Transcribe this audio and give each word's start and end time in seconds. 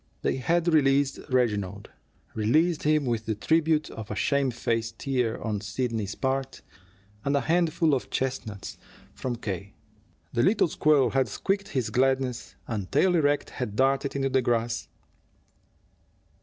They 0.23 0.37
had 0.37 0.67
released 0.73 1.19
Reginald, 1.29 1.91
released 2.33 2.81
him 2.81 3.05
with 3.05 3.27
the 3.27 3.35
tribute 3.35 3.91
of 3.91 4.09
a 4.09 4.15
shamefaced 4.15 4.97
tear 4.97 5.39
on 5.39 5.61
Sidney's 5.61 6.15
part, 6.15 6.63
and 7.23 7.35
a 7.35 7.41
handful 7.41 7.93
of 7.93 8.09
chestnuts 8.09 8.79
from 9.13 9.35
K. 9.35 9.75
The 10.33 10.41
little 10.41 10.67
squirrel 10.69 11.11
had 11.11 11.27
squeaked 11.27 11.67
his 11.67 11.91
gladness, 11.91 12.55
and, 12.67 12.91
tail 12.91 13.13
erect, 13.15 13.51
had 13.51 13.75
darted 13.75 14.15
into 14.15 14.29
the 14.29 14.41
grass. 14.41 14.87